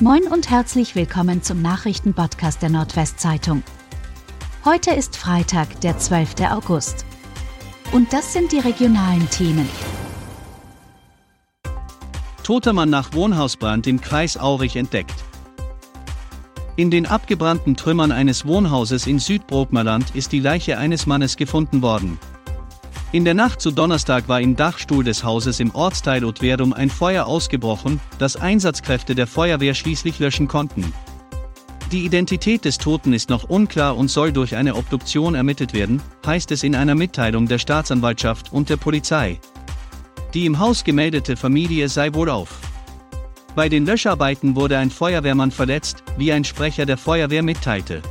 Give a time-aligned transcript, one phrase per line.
[0.00, 3.62] Moin und herzlich willkommen zum Nachrichtenpodcast der Nordwestzeitung.
[4.64, 6.50] Heute ist Freitag, der 12.
[6.50, 7.06] August.
[7.92, 9.68] Und das sind die regionalen Themen.
[12.42, 15.14] Toter Mann nach Wohnhausbrand im Kreis Aurich entdeckt.
[16.74, 22.18] In den abgebrannten Trümmern eines Wohnhauses in Südbrokmerland ist die Leiche eines Mannes gefunden worden.
[23.14, 27.26] In der Nacht zu Donnerstag war im Dachstuhl des Hauses im Ortsteil Otverdum ein Feuer
[27.26, 30.92] ausgebrochen, das Einsatzkräfte der Feuerwehr schließlich löschen konnten.
[31.92, 36.50] Die Identität des Toten ist noch unklar und soll durch eine Obduktion ermittelt werden, heißt
[36.50, 39.38] es in einer Mitteilung der Staatsanwaltschaft und der Polizei.
[40.34, 42.58] Die im Haus gemeldete Familie sei wohlauf.
[43.54, 48.02] Bei den Löscharbeiten wurde ein Feuerwehrmann verletzt, wie ein Sprecher der Feuerwehr mitteilte.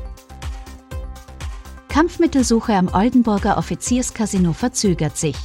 [1.93, 5.35] Kampfmittelsuche am Oldenburger Offizierscasino verzögert sich.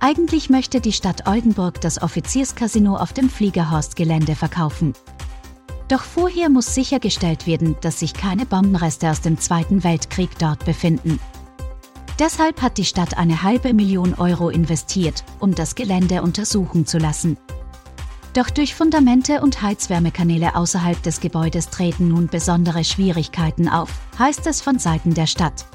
[0.00, 4.94] Eigentlich möchte die Stadt Oldenburg das Offizierscasino auf dem Fliegerhorstgelände verkaufen.
[5.86, 11.20] Doch vorher muss sichergestellt werden, dass sich keine Bombenreste aus dem Zweiten Weltkrieg dort befinden.
[12.18, 17.38] Deshalb hat die Stadt eine halbe Million Euro investiert, um das Gelände untersuchen zu lassen.
[18.32, 24.60] Doch durch Fundamente und Heizwärmekanäle außerhalb des Gebäudes treten nun besondere Schwierigkeiten auf, heißt es
[24.60, 25.66] von Seiten der Stadt.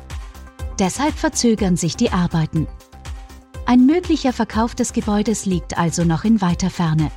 [0.79, 2.67] Deshalb verzögern sich die Arbeiten.
[3.65, 7.11] Ein möglicher Verkauf des Gebäudes liegt also noch in weiter Ferne.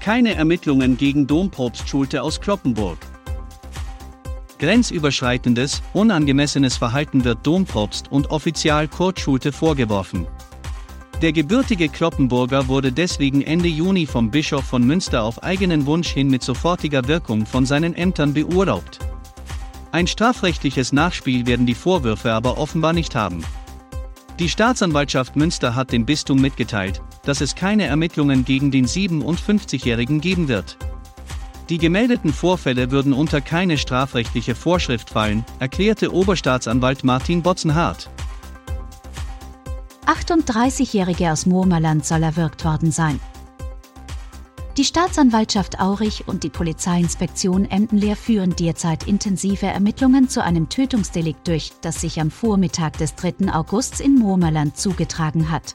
[0.00, 2.98] Keine Ermittlungen gegen Dompropstschulte aus Kloppenburg.
[4.58, 10.26] Grenzüberschreitendes, unangemessenes Verhalten wird Dompropst und Offizial Kurt Schulte vorgeworfen.
[11.22, 16.28] Der gebürtige Kloppenburger wurde deswegen Ende Juni vom Bischof von Münster auf eigenen Wunsch hin
[16.28, 18.98] mit sofortiger Wirkung von seinen Ämtern beurlaubt.
[19.92, 23.44] Ein strafrechtliches Nachspiel werden die Vorwürfe aber offenbar nicht haben.
[24.40, 30.48] Die Staatsanwaltschaft Münster hat dem Bistum mitgeteilt, dass es keine Ermittlungen gegen den 57-Jährigen geben
[30.48, 30.76] wird.
[31.68, 38.10] Die gemeldeten Vorfälle würden unter keine strafrechtliche Vorschrift fallen, erklärte Oberstaatsanwalt Martin Botzenhardt.
[40.06, 43.20] 38-Jährige aus Murmerland soll erwürgt worden sein.
[44.78, 51.72] Die Staatsanwaltschaft Aurich und die Polizeiinspektion Emdenleer führen derzeit intensive Ermittlungen zu einem Tötungsdelikt durch,
[51.82, 53.52] das sich am Vormittag des 3.
[53.52, 55.74] Augusts in Murmerland zugetragen hat.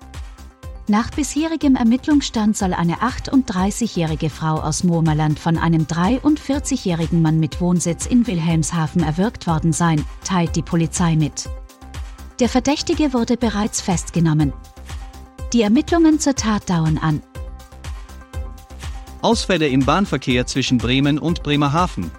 [0.88, 8.08] Nach bisherigem Ermittlungsstand soll eine 38-jährige Frau aus Murmerland von einem 43-jährigen Mann mit Wohnsitz
[8.08, 11.50] in Wilhelmshaven erwürgt worden sein, teilt die Polizei mit.
[12.40, 14.54] Der Verdächtige wurde bereits festgenommen.
[15.54, 17.24] Die Ermittlungen zur Tat dauern an.
[19.24, 22.12] Ausfälle im Bahnverkehr zwischen Bremen und Bremerhaven.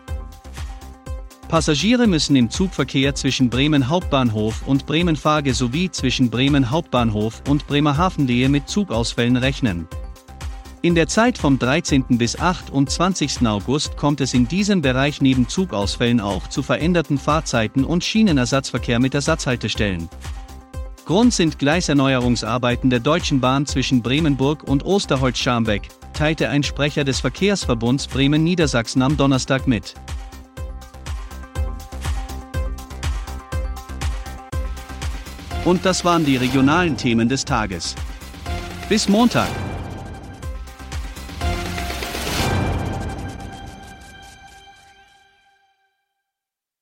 [1.47, 7.69] Passagiere müssen im Zugverkehr zwischen Bremen Hauptbahnhof und Bremen Fage sowie zwischen Bremen Hauptbahnhof und
[7.69, 9.87] Bremerhaven-Lehe mit Zugausfällen rechnen.
[10.81, 12.05] In der Zeit vom 13.
[12.19, 13.45] bis 28.
[13.49, 19.13] August kommt es in diesem Bereich neben Zugausfällen auch zu veränderten Fahrzeiten und Schienenersatzverkehr mit
[19.13, 20.09] Ersatzhaltestellen.
[21.05, 28.07] Grund sind Gleiserneuerungsarbeiten der Deutschen Bahn zwischen Bremenburg und Osterholz-Scharmbeck, teilte ein Sprecher des Verkehrsverbunds
[28.07, 29.95] Bremen-Niedersachsen am Donnerstag mit.
[35.65, 37.97] Und das waren die regionalen Themen des Tages.
[38.89, 39.49] Bis Montag.